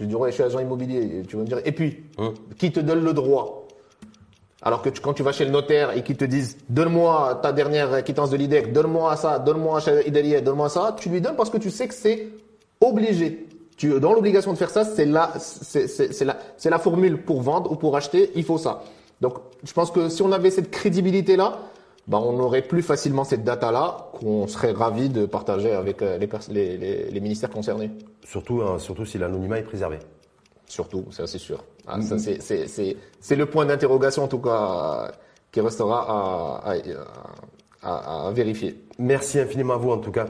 [0.00, 1.22] Je dis, ouais, je suis agent immobilier.
[1.28, 2.32] Tu vas me dire, et puis, hein?
[2.56, 3.61] qui te donne le droit?
[4.62, 8.04] Alors que quand tu vas chez le notaire et qu'ils te disent donne-moi ta dernière
[8.04, 11.70] quittance de l'IDEC, donne-moi ça, donne-moi Idelier, donne-moi ça, tu lui donnes parce que tu
[11.70, 12.28] sais que c'est
[12.80, 13.46] obligé.
[13.76, 17.72] Tu dans l'obligation de faire ça, c'est la, c'est la, c'est la formule pour vendre
[17.72, 18.82] ou pour acheter, il faut ça.
[19.20, 21.58] Donc, je pense que si on avait cette crédibilité là,
[22.08, 26.76] bah, on aurait plus facilement cette data-là qu'on serait ravi de partager avec euh, les,
[26.76, 27.90] les, les, ministères concernés.
[28.24, 29.98] Surtout, hein, surtout si l'anonymat est préservé.
[30.72, 31.62] Surtout, ça c'est sûr.
[31.86, 32.96] Ah, mm-hmm.
[33.20, 35.12] c'est le point d'interrogation en tout cas
[35.52, 36.74] qui restera à,
[37.82, 38.82] à, à, vérifier.
[38.98, 40.28] Merci infiniment à vous en tout cas.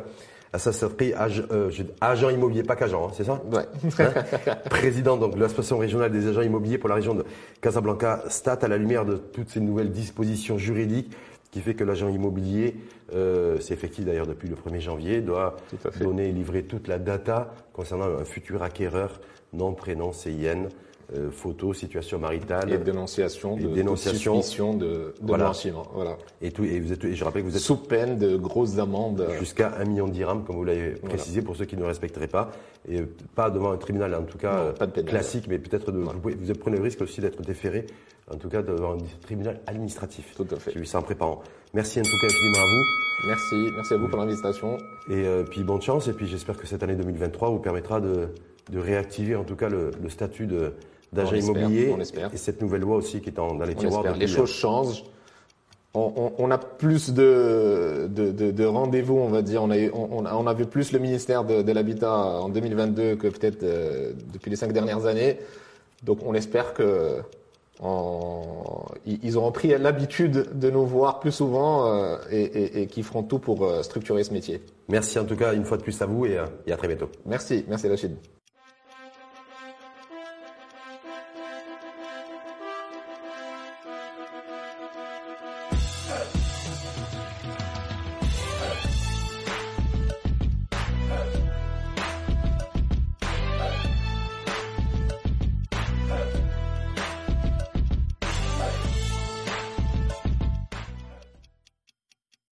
[0.52, 3.40] À ça pris euh, agent immobilier, pas qu'agent, hein, c'est ça?
[3.52, 3.62] Ouais.
[4.00, 4.56] Hein?
[4.68, 7.24] Président donc de l'association régionale des agents immobiliers pour la région de
[7.60, 11.16] Casablanca, Stat, à la lumière de toutes ces nouvelles dispositions juridiques
[11.52, 12.78] qui fait que l'agent immobilier,
[13.14, 15.56] euh, c'est effectif d'ailleurs depuis le 1er janvier, doit
[16.00, 19.20] donner et livrer toute la data concernant un futur acquéreur,
[19.52, 20.68] nom, prénom, CIN,
[21.14, 22.72] euh, photo, situation maritale.
[22.72, 25.44] Et dénonciation de, dénonciation, de, de, voilà.
[25.44, 25.82] blanchiment.
[25.92, 26.16] Voilà.
[26.40, 27.62] Et, tout, et, vous êtes, et je rappelle que vous êtes...
[27.62, 29.26] Sous peine de grosses amendes.
[29.38, 32.52] Jusqu'à un million de dirhams, comme vous l'avez précisé, pour ceux qui ne respecteraient pas.
[32.88, 33.02] Et
[33.34, 36.54] pas devant un tribunal, en tout cas, pas de classique, mais peut-être de, vous, vous
[36.54, 37.86] prenez le risque aussi d'être déféré
[38.32, 40.34] en tout cas devant un tribunal administratif.
[40.36, 40.72] Tout à fait.
[40.72, 41.42] J'ai vu ça en préparant.
[41.74, 43.28] Merci en tout cas infiniment à vous.
[43.28, 44.78] Merci, merci à vous pour l'invitation.
[45.08, 48.28] Et euh, puis bonne chance, et puis j'espère que cette année 2023 vous permettra de,
[48.70, 50.48] de réactiver en tout cas le, le statut
[51.12, 51.92] d'agent immobilier.
[51.96, 52.32] On espère.
[52.32, 54.16] Et cette nouvelle loi aussi qui est dans les tiroirs.
[54.16, 55.04] Les choses changent.
[55.94, 59.62] On, on, on, a plus de, de, de, de rendez-vous, on va dire.
[59.62, 63.28] On a, on, on a vu plus le ministère de, de l'Habitat en 2022 que
[63.28, 65.38] peut-être euh, depuis les cinq dernières années.
[66.02, 67.20] Donc on espère que
[69.06, 73.64] ils auront pris l'habitude de nous voir plus souvent euh, et, qui feront tout pour
[73.64, 74.60] euh, structurer ce métier.
[74.88, 76.88] Merci en tout cas une fois de plus à vous et, euh, et à très
[76.88, 77.08] bientôt.
[77.26, 78.16] Merci, merci Rachid.